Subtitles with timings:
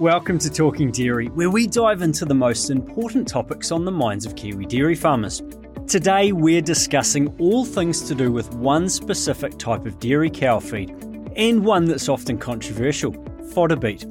[0.00, 4.24] Welcome to Talking Dairy, where we dive into the most important topics on the minds
[4.24, 5.42] of Kiwi dairy farmers.
[5.86, 10.92] Today, we're discussing all things to do with one specific type of dairy cow feed,
[11.36, 13.12] and one that's often controversial
[13.52, 14.06] fodder beet.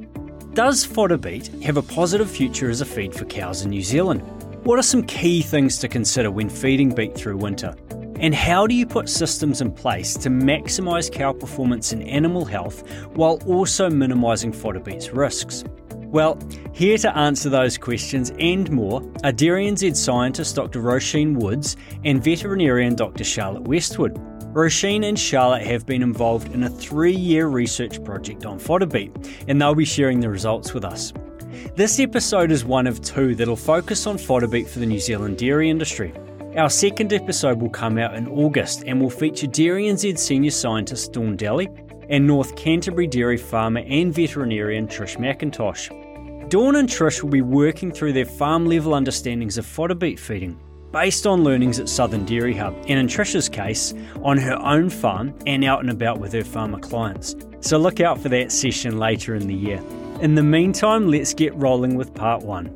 [0.54, 4.22] Does fodder beet have a positive future as a feed for cows in New Zealand?
[4.64, 7.76] What are some key things to consider when feeding beet through winter?
[8.20, 12.88] And how do you put systems in place to maximise cow performance and animal health
[13.16, 15.64] while also minimising fodder beet's risks?
[16.12, 16.40] Well,
[16.74, 20.82] here to answer those questions and more are Dairy NZ scientist Dr.
[20.82, 23.24] Roisin Woods and veterinarian Dr.
[23.24, 24.16] Charlotte Westwood.
[24.52, 29.12] Roisin and Charlotte have been involved in a three year research project on fodder beet,
[29.48, 31.14] and they'll be sharing the results with us.
[31.76, 35.38] This episode is one of two that'll focus on fodder beet for the New Zealand
[35.38, 36.12] dairy industry.
[36.58, 41.14] Our second episode will come out in August and will feature Dairy NZ senior scientist
[41.14, 41.70] Dawn Dalley
[42.10, 46.50] and North Canterbury dairy farmer and veterinarian Trish McIntosh.
[46.50, 50.60] Dawn and Trish will be working through their farm level understandings of fodder beet feeding,
[50.92, 53.94] based on learnings at Southern Dairy Hub, and in Trish's case,
[54.24, 57.36] on her own farm and out and about with her farmer clients.
[57.62, 59.82] So look out for that session later in the year.
[60.22, 62.76] In the meantime, let's get rolling with part one.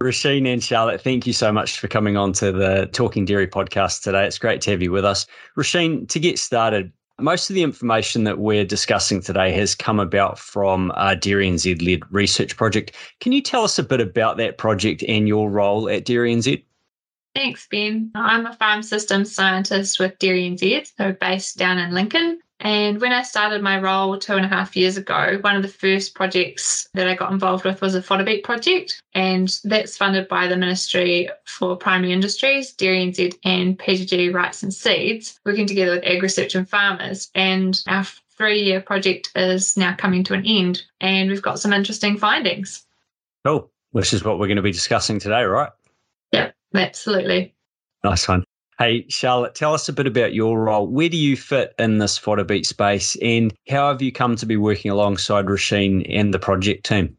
[0.00, 4.02] Roisin and Charlotte, thank you so much for coming on to the Talking Dairy podcast
[4.04, 4.24] today.
[4.24, 5.26] It's great to have you with us.
[5.56, 10.38] Roisin, to get started, most of the information that we're discussing today has come about
[10.38, 12.94] from a Dairy NZ led research project.
[13.20, 16.62] Can you tell us a bit about that project and your role at Dairy NZ?
[17.34, 18.10] Thanks, Ben.
[18.14, 22.40] I'm a farm systems scientist with Dairy NZ, so based down in Lincoln.
[22.60, 25.68] And when I started my role two and a half years ago, one of the
[25.68, 29.00] first projects that I got involved with was a fodder beet project.
[29.14, 35.38] And that's funded by the Ministry for Primary Industries, Dairy NZ, and PGG Wrightson Seeds,
[35.44, 37.30] working together with AgResearch and farmers.
[37.34, 38.04] And our
[38.36, 40.82] three year project is now coming to an end.
[41.00, 42.84] And we've got some interesting findings.
[43.44, 43.70] Cool.
[43.92, 45.70] Which is what we're going to be discussing today, right?
[46.32, 47.54] Yeah, absolutely.
[48.04, 48.44] Nice one.
[48.78, 50.86] Hey, Charlotte, tell us a bit about your role.
[50.86, 54.46] Where do you fit in this fodder beet space and how have you come to
[54.46, 57.16] be working alongside Roisin and the project team?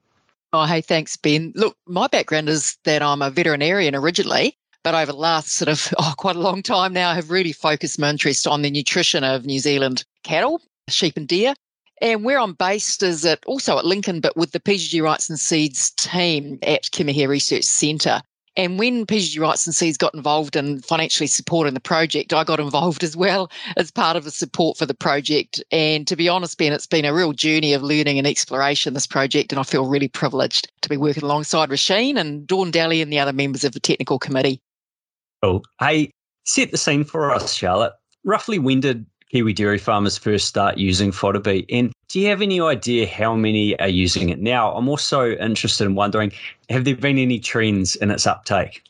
[0.53, 1.51] Oh, hey, thanks, Ben.
[1.55, 5.93] Look, my background is that I'm a veterinarian originally, but over the last sort of
[5.99, 9.25] oh, quite a long time now, I have really focused my interest on the nutrition
[9.25, 11.53] of New Zealand cattle, sheep, and deer.
[12.01, 15.91] And where I'm based is at also at Lincoln, but with the PGG Wrightson Seeds
[15.91, 18.21] team at Kimihia Research Centre.
[18.59, 23.03] And when PGG Wrightson Seeds got involved in financially supporting the project, I got involved
[23.05, 25.63] as well as part of the support for the project.
[25.71, 29.07] And to be honest, Ben, it's been a real journey of learning and exploration, this
[29.07, 29.53] project.
[29.53, 33.19] And I feel really privileged to be working alongside Roisin and Dawn Dalley and the
[33.19, 34.59] other members of the technical committee.
[35.41, 35.63] Cool.
[35.79, 36.11] Hey,
[36.43, 37.93] set the scene for us, Charlotte.
[38.25, 41.65] Roughly when did Kiwi dairy farmers first start using fodder beet?
[41.69, 44.73] And do you have any idea how many are using it now?
[44.73, 46.31] I'm also interested in wondering
[46.69, 48.83] have there been any trends in its uptake?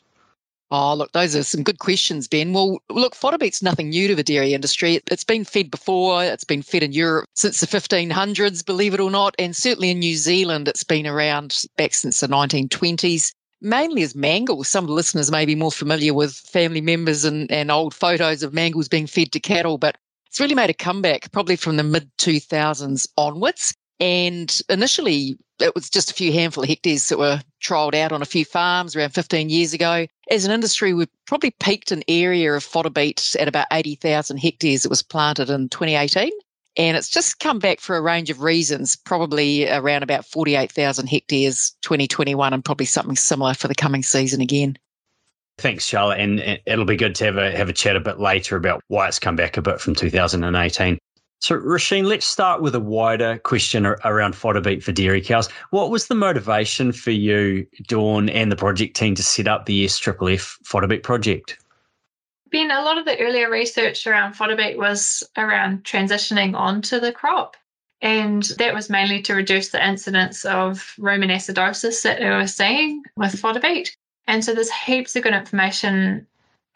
[0.72, 2.52] Oh, look, those are some good questions, Ben.
[2.52, 5.00] Well, look, fodder beet's nothing new to the dairy industry.
[5.10, 6.24] It's been fed before.
[6.24, 9.34] It's been fed in Europe since the 1500s, believe it or not.
[9.38, 14.68] And certainly in New Zealand, it's been around back since the 1920s mainly as mangles.
[14.68, 18.88] Some listeners may be more familiar with family members and, and old photos of mangles
[18.88, 19.96] being fed to cattle, but
[20.30, 23.74] it's really made a comeback probably from the mid 2000s onwards.
[23.98, 28.22] And initially, it was just a few handful of hectares that were trialled out on
[28.22, 30.06] a few farms around 15 years ago.
[30.30, 34.84] As an industry, we probably peaked an area of fodder beet at about 80,000 hectares
[34.84, 36.30] that was planted in 2018.
[36.76, 41.74] And it's just come back for a range of reasons, probably around about 48,000 hectares
[41.82, 44.78] 2021, and probably something similar for the coming season again.
[45.60, 46.20] Thanks, Charlotte.
[46.20, 49.08] And it'll be good to have a have a chat a bit later about why
[49.08, 50.98] it's come back a bit from 2018.
[51.42, 55.48] So, Roisin, let's start with a wider question around fodder beet for dairy cows.
[55.70, 59.86] What was the motivation for you, Dawn, and the project team to set up the
[59.86, 61.58] SFFF fodder beet project?
[62.50, 67.12] Ben, a lot of the earlier research around fodder beet was around transitioning onto the
[67.12, 67.56] crop.
[68.02, 73.02] And that was mainly to reduce the incidence of rumen acidosis that we were seeing
[73.16, 73.96] with fodder beet.
[74.30, 76.24] And so there's heaps of good information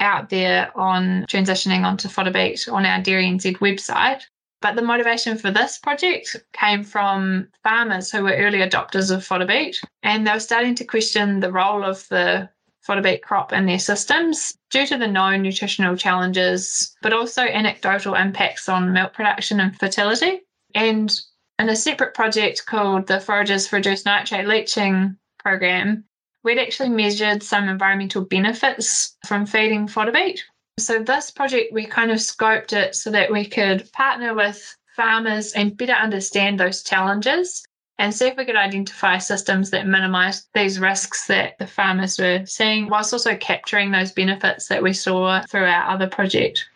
[0.01, 4.23] out there on transitioning onto fodder beet on our Dairy NZ website.
[4.61, 9.47] But the motivation for this project came from farmers who were early adopters of fodder
[9.47, 13.67] beet, and they were starting to question the role of the fodder beet crop in
[13.67, 19.61] their systems due to the known nutritional challenges, but also anecdotal impacts on milk production
[19.61, 20.41] and fertility.
[20.75, 21.17] And
[21.61, 26.05] in a separate project called the Forages for Reduced Nitrate Leaching program,
[26.45, 30.45] we'd actually measured some environmental benefits from feeding fodder beet.
[30.79, 35.53] So this project, we kind of scoped it so that we could partner with farmers
[35.53, 37.65] and better understand those challenges
[37.99, 42.45] and see if we could identify systems that minimize these risks that the farmers were
[42.45, 46.69] seeing, whilst also capturing those benefits that we saw through our other project.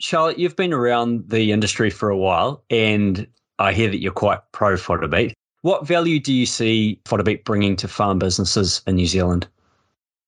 [0.00, 3.26] Charlotte, you've been around the industry for a while, and
[3.60, 5.34] I hear that you're quite pro fodder beet.
[5.62, 9.48] What value do you see fodder beet bringing to farm businesses in New Zealand?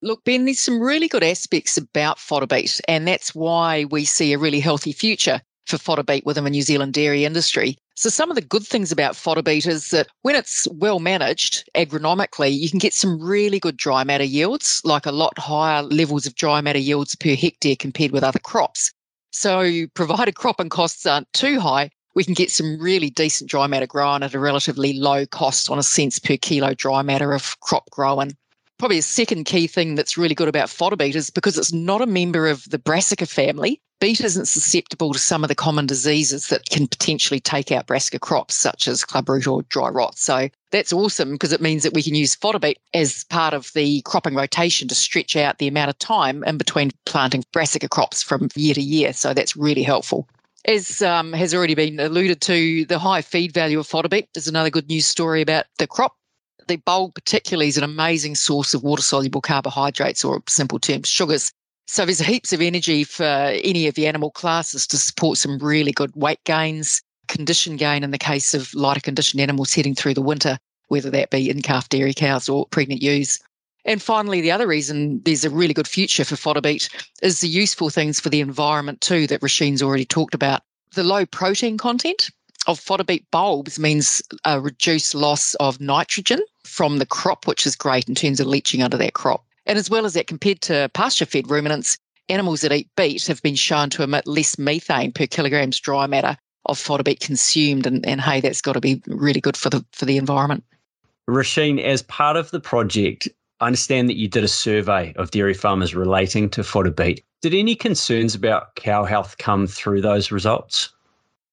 [0.02, 4.32] Look, Ben, there's some really good aspects about fodder beet, and that's why we see
[4.32, 7.76] a really healthy future for fodder beet within the New Zealand dairy industry.
[7.94, 11.68] So some of the good things about fodder beet is that when it's well managed
[11.76, 16.26] agronomically, you can get some really good dry matter yields, like a lot higher levels
[16.26, 18.90] of dry matter yields per hectare compared with other crops.
[19.32, 23.66] So provided crop and costs aren't too high, we can get some really decent dry
[23.66, 27.58] matter grown at a relatively low cost on a cents per kilo dry matter of
[27.60, 28.36] crop growing.
[28.78, 32.00] probably a second key thing that's really good about fodder beet is because it's not
[32.00, 33.80] a member of the brassica family.
[34.00, 38.18] Beet isn't susceptible to some of the common diseases that can potentially take out brassica
[38.18, 40.16] crops, such as clubroot or dry rot.
[40.16, 43.70] So that's awesome because it means that we can use fodder beet as part of
[43.74, 48.22] the cropping rotation to stretch out the amount of time in between planting brassica crops
[48.22, 49.12] from year to year.
[49.12, 50.26] So that's really helpful.
[50.66, 54.46] As um, has already been alluded to, the high feed value of fodder beet is
[54.46, 56.14] another good news story about the crop.
[56.68, 61.50] The bulb particularly is an amazing source of water soluble carbohydrates or simple terms sugars.
[61.86, 65.92] So there's heaps of energy for any of the animal classes to support some really
[65.92, 70.20] good weight gains condition gain in the case of lighter conditioned animals heading through the
[70.20, 70.58] winter
[70.88, 73.38] whether that be in calf dairy cows or pregnant ewes
[73.84, 76.88] and finally, the other reason there's a really good future for fodder beet
[77.22, 80.62] is the useful things for the environment too that Roisin's already talked about.
[80.94, 82.30] The low protein content
[82.66, 87.74] of fodder beet bulbs means a reduced loss of nitrogen from the crop, which is
[87.74, 89.44] great in terms of leaching under that crop.
[89.66, 91.96] And as well as that, compared to pasture fed ruminants,
[92.28, 96.36] animals that eat beet have been shown to emit less methane per kilograms dry matter
[96.66, 97.86] of fodder beet consumed.
[97.86, 100.64] And, and hey, that's got to be really good for the for the environment.
[101.28, 103.28] Roisin, as part of the project,
[103.60, 107.22] I understand that you did a survey of dairy farmers relating to fodder beet.
[107.42, 110.90] Did any concerns about cow health come through those results?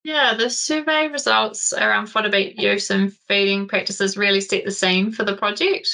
[0.04, 5.12] Yeah, the survey results around fodder beet use and feeding practices really set the scene
[5.12, 5.90] for the project.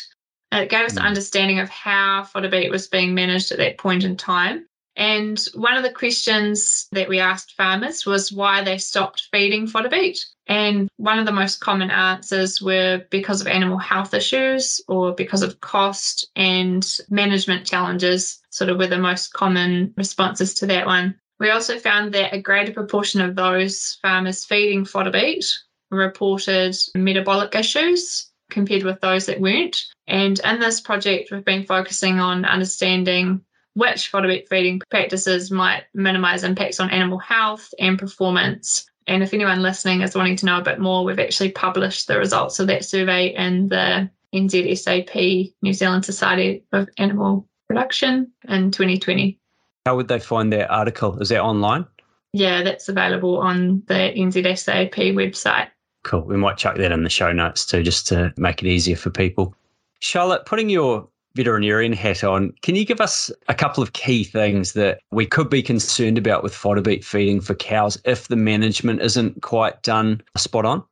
[0.52, 1.08] It gave us an mm.
[1.08, 4.68] understanding of how fodder beet was being managed at that point in time.
[4.96, 9.90] And one of the questions that we asked farmers was why they stopped feeding fodder
[9.90, 10.26] beet.
[10.48, 15.42] And one of the most common answers were because of animal health issues or because
[15.42, 21.16] of cost and management challenges, sort of were the most common responses to that one.
[21.40, 25.46] We also found that a greater proportion of those farmers feeding fodder beet
[25.92, 29.86] reported metabolic issues compared with those that weren't.
[30.08, 33.42] And in this project, we've been focusing on understanding
[33.74, 38.86] which beet feeding practices might minimise impacts on animal health and performance.
[39.08, 42.18] And if anyone listening is wanting to know a bit more, we've actually published the
[42.18, 49.38] results of that survey in the NZSAP, New Zealand Society of Animal Production, in 2020.
[49.86, 51.20] How would they find that article?
[51.20, 51.86] Is that online?
[52.32, 55.68] Yeah, that's available on the NZSAP website.
[56.04, 56.22] Cool.
[56.22, 59.10] We might chuck that in the show notes too, just to make it easier for
[59.10, 59.56] people.
[60.00, 64.74] Charlotte, putting your veterinarian hat on, can you give us a couple of key things
[64.74, 69.02] that we could be concerned about with fodder beet feeding for cows if the management
[69.02, 70.84] isn't quite done spot on?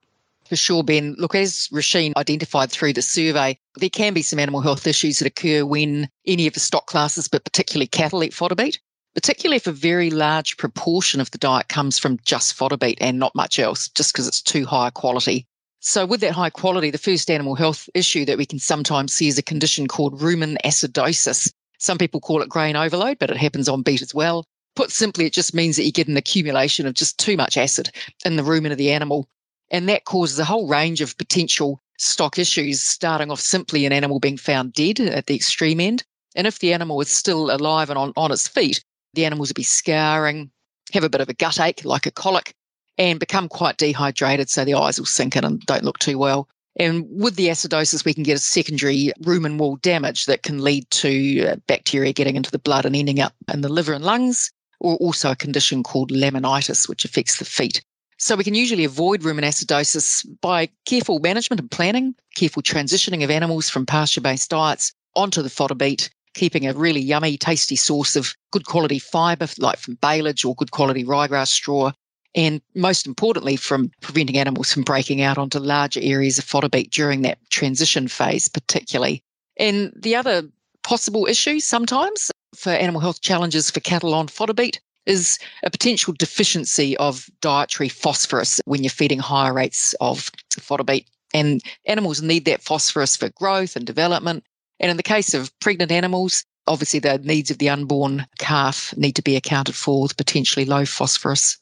[0.51, 1.15] For sure, Ben.
[1.17, 5.27] Look, as Roisin identified through the survey, there can be some animal health issues that
[5.27, 8.77] occur when any of the stock classes, but particularly cattle, eat fodder beet,
[9.13, 13.17] particularly if a very large proportion of the diet comes from just fodder beet and
[13.17, 15.47] not much else, just because it's too high quality.
[15.83, 19.27] So, with that high quality, the first animal health issue that we can sometimes see
[19.27, 21.51] is a condition called rumen acidosis.
[21.79, 24.45] Some people call it grain overload, but it happens on beet as well.
[24.75, 27.89] Put simply, it just means that you get an accumulation of just too much acid
[28.23, 29.27] in the rumen of the animal.
[29.71, 34.19] And that causes a whole range of potential stock issues, starting off simply an animal
[34.19, 36.03] being found dead at the extreme end.
[36.35, 38.83] And if the animal is still alive and on, on its feet,
[39.15, 40.51] the animals would be scouring,
[40.93, 42.53] have a bit of a gut ache, like a colic,
[42.97, 44.49] and become quite dehydrated.
[44.49, 46.47] So the eyes will sink in and don't look too well.
[46.77, 50.89] And with the acidosis, we can get a secondary rumen wall damage that can lead
[50.91, 54.51] to uh, bacteria getting into the blood and ending up in the liver and lungs,
[54.79, 57.81] or also a condition called laminitis, which affects the feet.
[58.17, 63.31] So we can usually avoid rumen acidosis by careful management and planning, careful transitioning of
[63.31, 68.33] animals from pasture-based diets onto the fodder beet, keeping a really yummy, tasty source of
[68.51, 71.91] good quality fibre, like from baleage or good quality ryegrass straw,
[72.35, 76.91] and most importantly, from preventing animals from breaking out onto larger areas of fodder beet
[76.91, 79.23] during that transition phase, particularly.
[79.57, 80.43] And the other
[80.83, 86.13] possible issue sometimes for animal health challenges for cattle on fodder beet is a potential
[86.17, 91.07] deficiency of dietary phosphorus when you're feeding higher rates of fodder beet.
[91.33, 94.43] And animals need that phosphorus for growth and development.
[94.79, 99.15] And in the case of pregnant animals, obviously the needs of the unborn calf need
[99.15, 101.57] to be accounted for with potentially low phosphorus.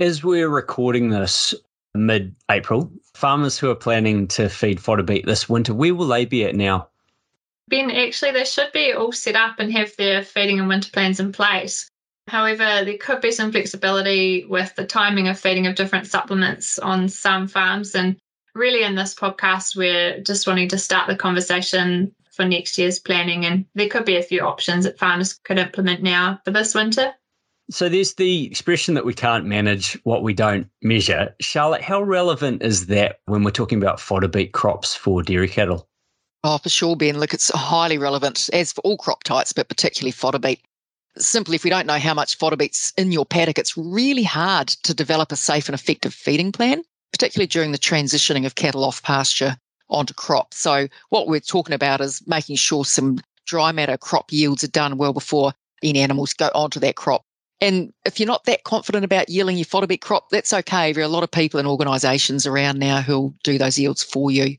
[0.00, 1.54] As we're recording this
[1.94, 6.24] mid April, farmers who are planning to feed fodder beet this winter, where will they
[6.24, 6.88] be at now?
[7.68, 11.20] Ben, actually, they should be all set up and have their feeding and winter plans
[11.20, 11.86] in place.
[12.28, 17.06] However, there could be some flexibility with the timing of feeding of different supplements on
[17.10, 17.94] some farms.
[17.94, 18.16] And
[18.54, 23.44] really, in this podcast, we're just wanting to start the conversation for next year's planning.
[23.44, 27.12] And there could be a few options that farmers could implement now for this winter.
[27.70, 31.32] So there's the expression that we can't manage what we don't measure.
[31.40, 35.88] Charlotte, how relevant is that when we're talking about fodder beet crops for dairy cattle?
[36.42, 37.20] Oh, for sure, Ben.
[37.20, 40.60] Look, it's highly relevant, as for all crop types, but particularly fodder beet.
[41.16, 44.68] Simply, if we don't know how much fodder beet's in your paddock, it's really hard
[44.68, 49.02] to develop a safe and effective feeding plan, particularly during the transitioning of cattle off
[49.02, 49.56] pasture
[49.90, 50.54] onto crop.
[50.54, 54.96] So, what we're talking about is making sure some dry matter crop yields are done
[54.96, 55.52] well before
[55.84, 57.24] any animals go onto that crop.
[57.60, 60.92] And if you're not that confident about yielding your fodder beet crop, that's okay.
[60.92, 64.30] There are a lot of people and organisations around now who'll do those yields for
[64.30, 64.56] you.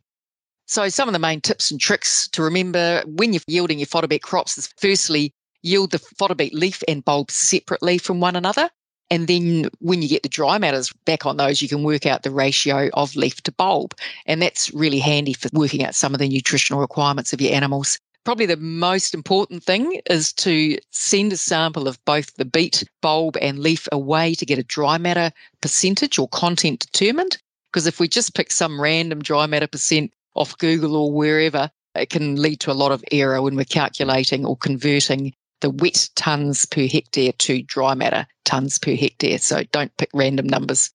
[0.68, 4.08] So, some of the main tips and tricks to remember when you're yielding your fodder
[4.08, 8.70] beet crops is firstly, yield the fodder beet leaf and bulb separately from one another.
[9.10, 12.24] And then when you get the dry matters back on those, you can work out
[12.24, 13.94] the ratio of leaf to bulb.
[14.26, 18.00] And that's really handy for working out some of the nutritional requirements of your animals.
[18.24, 23.36] Probably the most important thing is to send a sample of both the beet, bulb,
[23.42, 27.38] and leaf away to get a dry matter percentage or content determined.
[27.72, 32.12] Because if we just pick some random dry matter percent off Google or wherever, it
[32.12, 36.66] can lead to a lot of error when we're calculating or converting the wet tons
[36.66, 39.40] per hectare to dry matter tons per hectare.
[39.40, 40.92] So don't pick random numbers.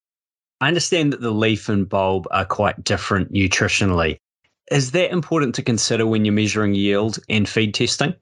[0.61, 4.19] I understand that the leaf and bulb are quite different nutritionally.
[4.71, 8.15] Is that important to consider when you're measuring yield and feed testing?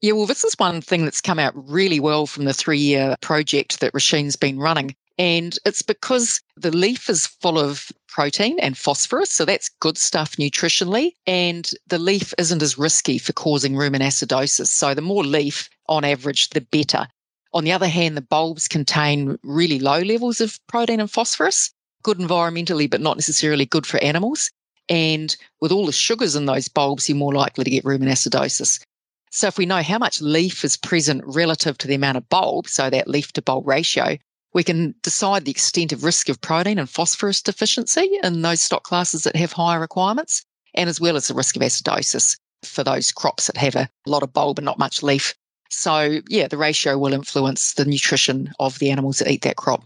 [0.00, 3.16] Yeah, well, this is one thing that's come out really well from the three year
[3.20, 4.96] project that Roisin's been running.
[5.18, 9.30] And it's because the leaf is full of protein and phosphorus.
[9.30, 11.12] So that's good stuff nutritionally.
[11.26, 14.68] And the leaf isn't as risky for causing rumen acidosis.
[14.68, 17.06] So the more leaf on average, the better.
[17.52, 21.70] On the other hand, the bulbs contain really low levels of protein and phosphorus,
[22.02, 24.50] good environmentally, but not necessarily good for animals.
[24.88, 28.82] And with all the sugars in those bulbs, you're more likely to get rumen acidosis.
[29.30, 32.68] So if we know how much leaf is present relative to the amount of bulb,
[32.68, 34.18] so that leaf to bulb ratio,
[34.52, 38.82] we can decide the extent of risk of protein and phosphorus deficiency in those stock
[38.82, 43.10] classes that have higher requirements, and as well as the risk of acidosis for those
[43.10, 45.34] crops that have a lot of bulb and not much leaf.
[45.70, 49.84] So, yeah, the ratio will influence the nutrition of the animals that eat that crop.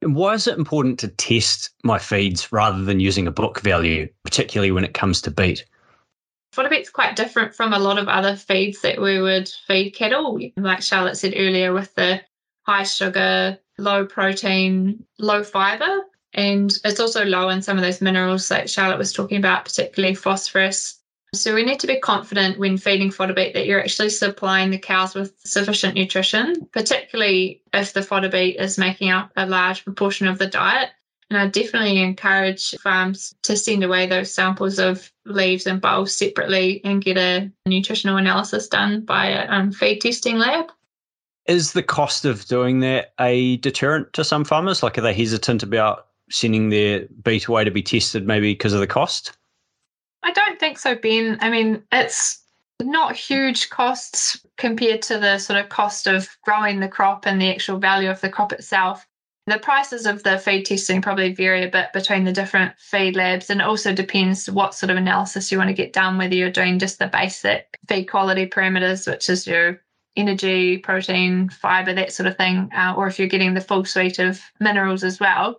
[0.00, 4.70] Why is it important to test my feeds rather than using a book value, particularly
[4.70, 5.64] when it comes to beet?
[6.52, 10.40] Fodder beet's quite different from a lot of other feeds that we would feed cattle.
[10.56, 12.20] Like Charlotte said earlier, with the
[12.62, 16.02] high sugar, low protein, low fiber.
[16.34, 20.14] And it's also low in some of those minerals that Charlotte was talking about, particularly
[20.14, 21.00] phosphorus.
[21.34, 24.78] So we need to be confident when feeding fodder beet that you're actually supplying the
[24.78, 30.26] cows with sufficient nutrition, particularly if the fodder beet is making up a large proportion
[30.26, 30.90] of the diet.
[31.30, 36.80] And I definitely encourage farms to send away those samples of leaves and bulbs separately
[36.84, 40.72] and get a nutritional analysis done by a um, feed testing lab.
[41.46, 44.82] Is the cost of doing that a deterrent to some farmers?
[44.82, 48.80] Like, are they hesitant about sending their beet away to be tested maybe because of
[48.80, 49.37] the cost?
[50.22, 51.38] I don't think so, Ben.
[51.40, 52.42] I mean, it's
[52.80, 57.50] not huge costs compared to the sort of cost of growing the crop and the
[57.50, 59.06] actual value of the crop itself.
[59.46, 63.48] The prices of the feed testing probably vary a bit between the different feed labs,
[63.48, 66.50] and it also depends what sort of analysis you want to get done, whether you're
[66.50, 69.80] doing just the basic feed quality parameters, which is your
[70.16, 74.18] energy, protein, fiber, that sort of thing, uh, or if you're getting the full suite
[74.18, 75.56] of minerals as well.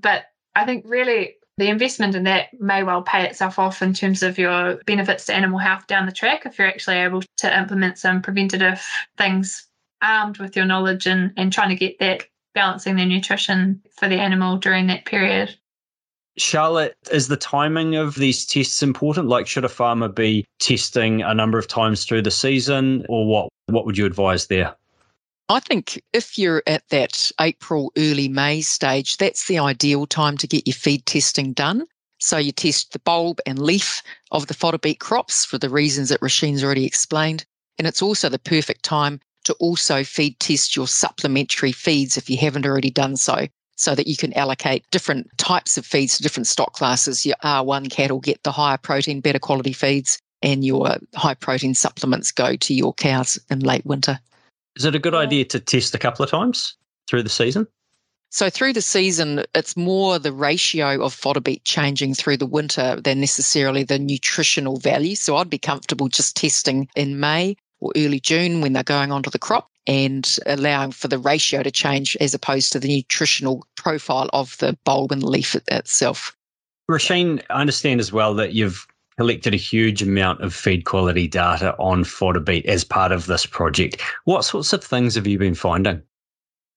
[0.00, 0.24] But
[0.54, 4.38] I think really the investment in that may well pay itself off in terms of
[4.38, 8.22] your benefits to animal health down the track if you're actually able to implement some
[8.22, 8.82] preventative
[9.18, 9.68] things
[10.02, 12.24] armed with your knowledge and, and trying to get that
[12.54, 15.54] balancing the nutrition for the animal during that period.
[16.38, 19.28] Charlotte, is the timing of these tests important?
[19.28, 23.48] Like, should a farmer be testing a number of times through the season, or what?
[23.66, 24.74] What would you advise there?
[25.50, 30.46] I think if you're at that April, early May stage, that's the ideal time to
[30.46, 31.86] get your feed testing done.
[32.20, 36.10] So you test the bulb and leaf of the fodder beet crops for the reasons
[36.10, 37.44] that Roisin's already explained.
[37.78, 42.36] And it's also the perfect time to also feed test your supplementary feeds if you
[42.36, 43.48] haven't already done so.
[43.74, 47.26] so that you can allocate different types of feeds to different stock classes.
[47.26, 52.30] Your R1 cattle get the higher protein, better quality feeds, and your high protein supplements
[52.30, 54.20] go to your cows in late winter.
[54.76, 56.76] Is it a good idea to test a couple of times
[57.08, 57.66] through the season?
[58.32, 63.00] So through the season, it's more the ratio of fodder beet changing through the winter
[63.00, 65.16] than necessarily the nutritional value.
[65.16, 69.30] So I'd be comfortable just testing in May or early June when they're going onto
[69.30, 74.30] the crop and allowing for the ratio to change as opposed to the nutritional profile
[74.32, 76.36] of the bulb and leaf itself.
[76.88, 78.86] Roisin, I understand as well that you've
[79.20, 83.44] collected a huge amount of feed quality data on fodder beet as part of this
[83.44, 84.00] project.
[84.24, 86.00] What sorts of things have you been finding?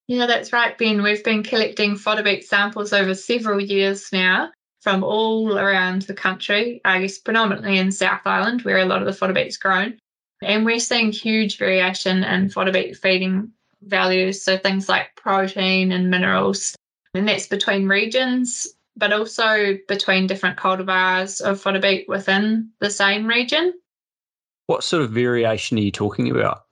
[0.10, 1.02] Yeah, that's right, Ben.
[1.02, 6.82] We've been collecting fodder beet samples over several years now from all around the country,
[6.84, 9.98] I guess predominantly in South Island, where a lot of the fodder beet's grown.
[10.42, 14.44] And we're seeing huge variation in fodder beet feeding values.
[14.44, 16.76] So things like protein and minerals.
[17.14, 23.28] And that's between regions, but also between different cultivars of fodder beet within the same
[23.28, 23.74] region.
[24.68, 26.64] What sort of variation are you talking about?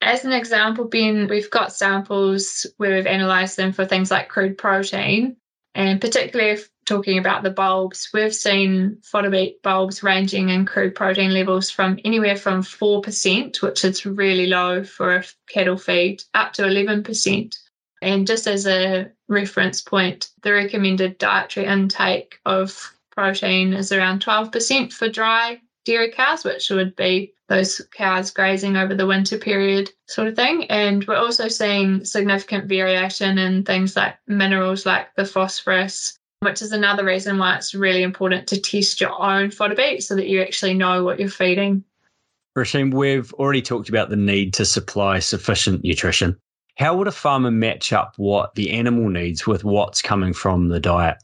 [0.00, 4.58] As an example, Ben, we've got samples where we've analysed them for things like crude
[4.58, 5.36] protein,
[5.74, 10.94] and particularly if talking about the bulbs, we've seen fodder beet bulbs ranging in crude
[10.94, 16.52] protein levels from anywhere from 4%, which is really low for a cattle feed, up
[16.54, 17.56] to 11%.
[18.02, 24.92] And just as a reference point, the recommended dietary intake of protein is around 12%
[24.92, 30.28] for dry dairy cows, which would be those cows grazing over the winter period, sort
[30.28, 30.64] of thing.
[30.64, 36.72] And we're also seeing significant variation in things like minerals like the phosphorus, which is
[36.72, 40.40] another reason why it's really important to test your own fodder beet so that you
[40.42, 41.84] actually know what you're feeding.
[42.56, 46.36] Roisin, we've already talked about the need to supply sufficient nutrition.
[46.76, 50.80] How would a farmer match up what the animal needs with what's coming from the
[50.80, 51.18] diet?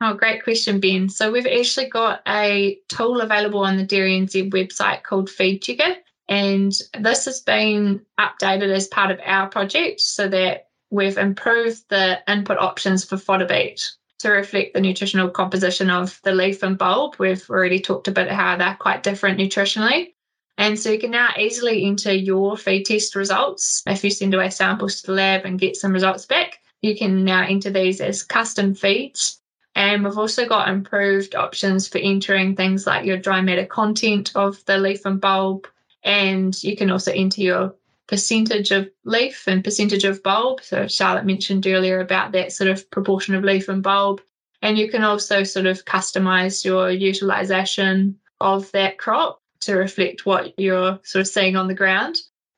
[0.00, 1.08] Oh, great question, Ben.
[1.08, 5.96] So we've actually got a tool available on the Dairy NZ website called Feed Checker.
[6.28, 12.20] And this has been updated as part of our project so that we've improved the
[12.30, 17.16] input options for fodder beet to reflect the nutritional composition of the leaf and bulb.
[17.18, 20.14] We've already talked about how they're quite different nutritionally.
[20.56, 23.82] And so you can now easily enter your feed test results.
[23.86, 27.24] If you send away samples to the lab and get some results back, you can
[27.24, 29.40] now enter these as custom feeds
[29.76, 34.64] and we've also got improved options for entering things like your dry matter content of
[34.66, 35.66] the leaf and bulb.
[36.04, 37.74] And you can also enter your
[38.06, 40.60] percentage of leaf and percentage of bulb.
[40.62, 44.20] So Charlotte mentioned earlier about that sort of proportion of leaf and bulb.
[44.62, 50.58] And you can also sort of customize your utilization of that crop to reflect what
[50.58, 52.16] you're sort of seeing on the ground.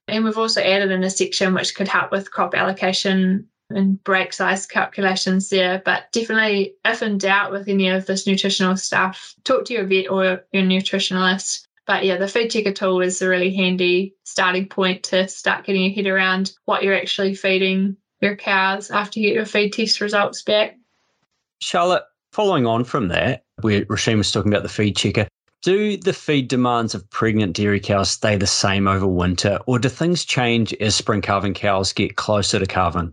[0.09, 4.33] And we've also added in a section which could help with crop allocation and break
[4.33, 5.83] size calculations there.
[5.85, 10.11] But definitely, if in doubt with any of this nutritional stuff, talk to your vet
[10.11, 11.67] or your nutritionalist.
[11.87, 15.85] But yeah, the feed checker tool is a really handy starting point to start getting
[15.85, 20.01] your head around what you're actually feeding your cows after you get your feed test
[20.01, 20.77] results back.
[21.61, 25.29] Charlotte, following on from that, where Roisin was talking about the feed checker,
[25.63, 29.89] do the feed demands of pregnant dairy cows stay the same over winter, or do
[29.89, 33.13] things change as spring calving cows get closer to calving?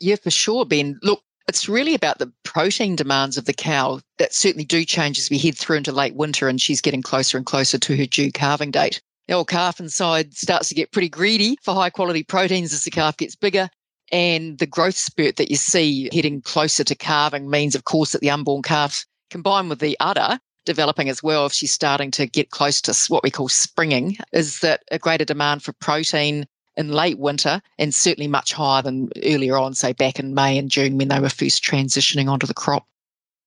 [0.00, 0.98] Yeah, for sure, Ben.
[1.02, 5.30] Look, it's really about the protein demands of the cow that certainly do change as
[5.30, 8.32] we head through into late winter and she's getting closer and closer to her due
[8.32, 9.00] calving date.
[9.28, 12.90] The old calf inside starts to get pretty greedy for high quality proteins as the
[12.90, 13.68] calf gets bigger.
[14.12, 18.20] And the growth spurt that you see heading closer to calving means, of course, that
[18.20, 22.50] the unborn calf, combined with the udder developing as well, if she's starting to get
[22.50, 27.18] close to what we call springing, is that a greater demand for protein in late
[27.18, 31.08] winter and certainly much higher than earlier on, say back in May and June when
[31.08, 32.86] they were first transitioning onto the crop.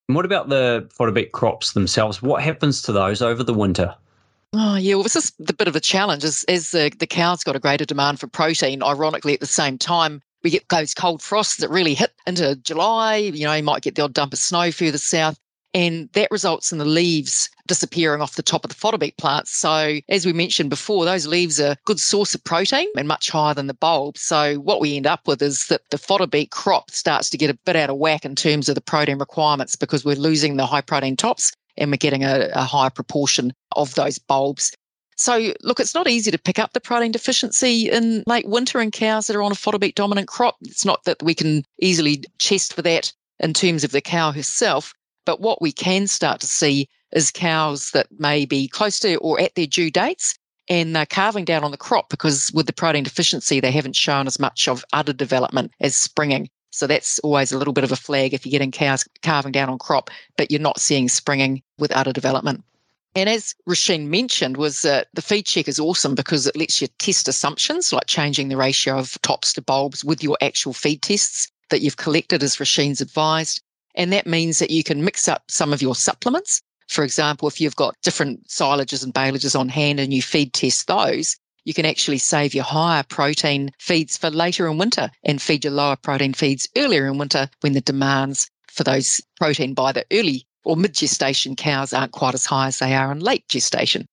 [0.07, 2.23] And what about the fodder beet crops themselves?
[2.23, 3.93] What happens to those over the winter?
[4.53, 4.95] Oh, yeah.
[4.95, 6.23] Well, this is the bit of a challenge.
[6.23, 9.77] As, as the, the cow's got a greater demand for protein, ironically, at the same
[9.77, 13.17] time, we get those cold frosts that really hit into July.
[13.17, 15.37] You know, you might get the odd dump of snow further south.
[15.73, 19.51] And that results in the leaves disappearing off the top of the fodder beet plants.
[19.51, 23.29] So, as we mentioned before, those leaves are a good source of protein and much
[23.29, 24.17] higher than the bulb.
[24.17, 27.51] So, what we end up with is that the fodder beet crop starts to get
[27.51, 30.65] a bit out of whack in terms of the protein requirements because we're losing the
[30.65, 34.71] high protein tops and we're getting a, a higher proportion of those bulbs.
[35.17, 38.89] So, look, it's not easy to pick up the protein deficiency in late winter in
[38.89, 40.55] cows that are on a fodder beet dominant crop.
[40.61, 44.93] It's not that we can easily test for that in terms of the cow herself.
[45.29, 49.39] But what we can start to see is cows that may be close to or
[49.39, 50.33] at their due dates
[50.67, 54.25] and they're calving down on the crop because with the protein deficiency, they haven't shown
[54.25, 56.49] as much of udder development as springing.
[56.71, 59.69] So that's always a little bit of a flag if you're getting cows calving down
[59.69, 62.63] on crop, but you're not seeing springing with udder development.
[63.15, 66.87] And as Roisin mentioned, was that the feed check is awesome because it lets you
[66.97, 71.51] test assumptions like changing the ratio of tops to bulbs with your actual feed tests
[71.69, 73.61] that you've collected as Roisin's advised.
[73.99, 76.61] And that means that you can mix up some of your supplements.
[76.87, 80.87] For example, if you've got different silages and baleages on hand and you feed test
[80.87, 81.35] those,
[81.65, 85.73] you can actually save your higher protein feeds for later in winter and feed your
[85.73, 90.47] lower protein feeds earlier in winter when the demands for those protein by the early
[90.63, 94.05] or mid gestation cows aren't quite as high as they are in late gestation.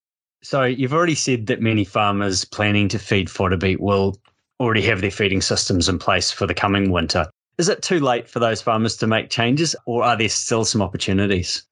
[0.42, 4.16] So you've already said that many farmers planning to feed fodder beet will
[4.58, 7.30] already have their feeding systems in place for the coming winter.
[7.58, 10.82] Is it too late for those farmers to make changes or are there still some
[10.82, 11.62] opportunities?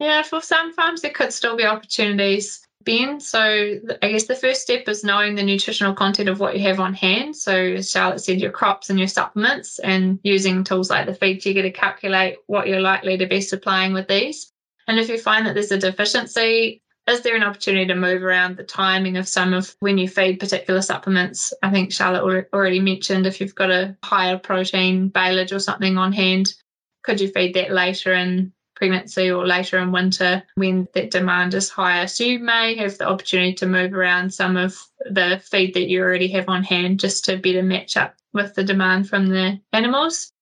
[0.00, 2.64] Yeah, for some farms, there could still be opportunities.
[2.84, 3.20] Ben.
[3.20, 6.80] So I guess the first step is knowing the nutritional content of what you have
[6.80, 7.36] on hand.
[7.36, 11.40] So as Charlotte said, your crops and your supplements and using tools like the feed
[11.40, 14.52] checker to calculate what you're likely to be supplying with these.
[14.86, 18.56] And if you find that there's a deficiency, is there an opportunity to move around
[18.56, 21.52] the timing of some of when you feed particular supplements?
[21.62, 26.12] I think Charlotte already mentioned if you've got a higher protein baleage or something on
[26.12, 26.54] hand,
[27.02, 31.70] could you feed that later in pregnancy or later in winter when that demand is
[31.70, 32.06] higher.
[32.06, 34.76] So you may have the opportunity to move around some of
[35.08, 38.64] the feed that you already have on hand just to better match up with the
[38.64, 40.32] demand from the animals.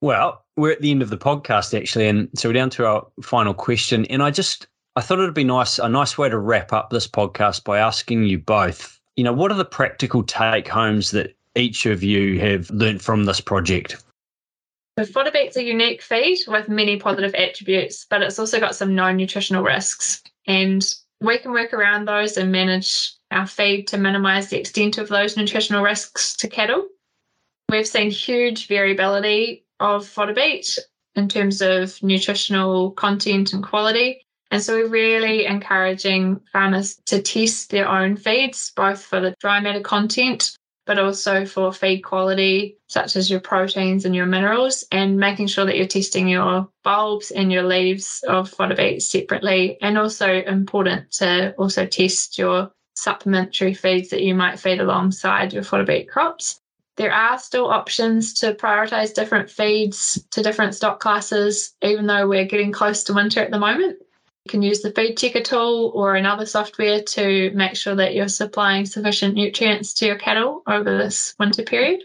[0.00, 3.06] Well, we're at the end of the podcast actually, and so we're down to our
[3.22, 4.04] final question.
[4.06, 7.06] And I just I thought it'd be nice a nice way to wrap up this
[7.06, 11.84] podcast by asking you both, you know, what are the practical take homes that each
[11.84, 14.02] of you have learned from this project?
[14.98, 19.18] So beet's a unique feed with many positive attributes, but it's also got some known
[19.18, 20.22] nutritional risks.
[20.46, 20.82] And
[21.20, 25.36] we can work around those and manage our feed to minimize the extent of those
[25.36, 26.86] nutritional risks to cattle.
[27.68, 30.34] We've seen huge variability of fodder
[31.14, 34.25] in terms of nutritional content and quality.
[34.50, 39.60] And so we're really encouraging farmers to test their own feeds, both for the dry
[39.60, 40.56] matter content
[40.86, 45.66] but also for feed quality, such as your proteins and your minerals, and making sure
[45.66, 49.76] that you're testing your bulbs and your leaves of fodder beet separately.
[49.82, 55.64] And also important to also test your supplementary feeds that you might feed alongside your
[55.64, 56.60] fodder beet crops.
[56.96, 62.46] There are still options to prioritize different feeds to different stock classes, even though we're
[62.46, 63.98] getting close to winter at the moment.
[64.46, 68.28] You can use the feed checker tool or another software to make sure that you're
[68.28, 72.04] supplying sufficient nutrients to your cattle over this winter period.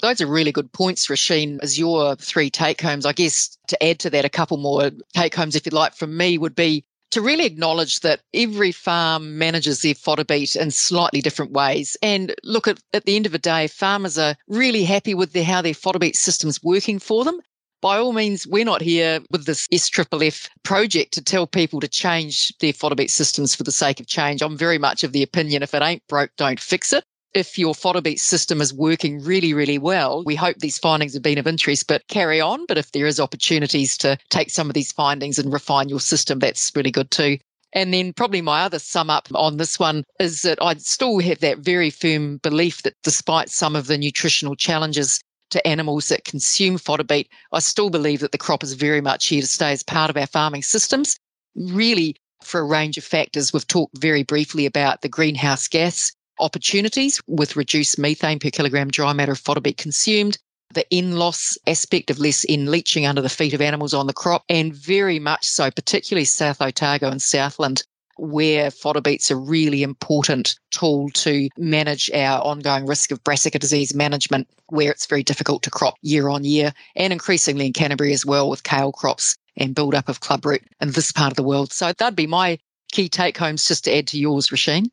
[0.00, 3.04] Those are really good points, Roisin, as your three take homes.
[3.04, 6.16] I guess to add to that, a couple more take homes, if you'd like, from
[6.16, 11.20] me would be to really acknowledge that every farm manages their fodder beet in slightly
[11.20, 11.98] different ways.
[12.02, 15.60] And look, at, at the end of the day, farmers are really happy with how
[15.60, 17.42] their fodder beet system's working for them
[17.80, 22.52] by all means, we're not here with this SFFF project to tell people to change
[22.60, 24.42] their fodder beet systems for the sake of change.
[24.42, 27.04] I'm very much of the opinion if it ain't broke, don't fix it.
[27.34, 31.22] If your fodder beet system is working really, really well, we hope these findings have
[31.22, 32.64] been of interest, but carry on.
[32.66, 36.38] But if there is opportunities to take some of these findings and refine your system,
[36.38, 37.36] that's really good too.
[37.74, 41.40] And then probably my other sum up on this one is that I still have
[41.40, 46.78] that very firm belief that despite some of the nutritional challenges to animals that consume
[46.78, 49.82] fodder beet, I still believe that the crop is very much here to stay as
[49.82, 51.18] part of our farming systems.
[51.54, 57.20] Really, for a range of factors, we've talked very briefly about the greenhouse gas opportunities
[57.26, 60.38] with reduced methane per kilogram dry matter of fodder beet consumed,
[60.74, 64.12] the N loss aspect of less N leaching under the feet of animals on the
[64.12, 67.82] crop, and very much so, particularly South Otago and Southland,
[68.16, 73.94] where fodder beet's a really important tool to manage our ongoing risk of brassica disease
[73.94, 78.26] management, where it's very difficult to crop year on year, and increasingly in Canterbury as
[78.26, 81.72] well with kale crops and build up of clubroot in this part of the world.
[81.72, 82.58] So that'd be my
[82.92, 84.88] key take homes just to add to yours, Roisin.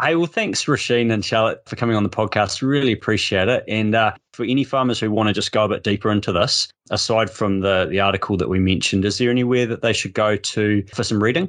[0.00, 2.60] Hey, well, thanks, Roisin and Charlotte, for coming on the podcast.
[2.60, 3.62] Really appreciate it.
[3.68, 6.66] And uh, for any farmers who want to just go a bit deeper into this,
[6.90, 10.34] aside from the, the article that we mentioned, is there anywhere that they should go
[10.34, 11.48] to for some reading?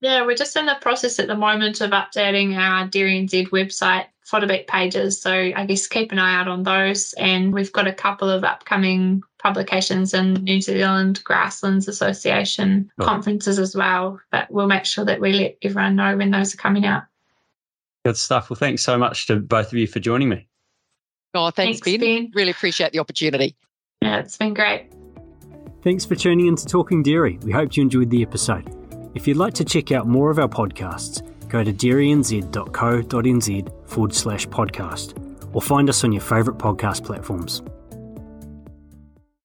[0.00, 4.06] Yeah, we're just in the process at the moment of updating our Dairy NZ website
[4.30, 5.20] fodder beet pages.
[5.20, 7.12] So I guess keep an eye out on those.
[7.14, 13.04] And we've got a couple of upcoming publications in New Zealand Grasslands Association oh.
[13.04, 14.20] conferences as well.
[14.30, 17.02] But we'll make sure that we let everyone know when those are coming out.
[18.04, 18.48] Good stuff.
[18.48, 20.46] Well, thanks so much to both of you for joining me.
[21.34, 22.00] Oh, thanks, thanks ben.
[22.00, 22.32] ben.
[22.34, 23.56] Really appreciate the opportunity.
[24.00, 24.90] Yeah, it's been great.
[25.82, 27.38] Thanks for tuning in to Talking Dairy.
[27.42, 28.79] We hope you enjoyed the episode.
[29.14, 34.46] If you'd like to check out more of our podcasts, go to dairynz.co.nz forward slash
[34.46, 35.14] podcast
[35.52, 37.62] or find us on your favourite podcast platforms.